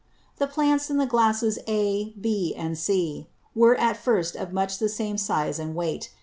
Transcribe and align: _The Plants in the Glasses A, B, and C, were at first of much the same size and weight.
_The 0.39 0.47
Plants 0.47 0.89
in 0.89 0.97
the 0.97 1.05
Glasses 1.05 1.59
A, 1.67 2.05
B, 2.19 2.55
and 2.57 2.75
C, 2.75 3.27
were 3.53 3.75
at 3.75 3.97
first 3.97 4.35
of 4.35 4.51
much 4.51 4.79
the 4.79 4.89
same 4.89 5.19
size 5.19 5.59
and 5.59 5.75
weight. 5.75 6.09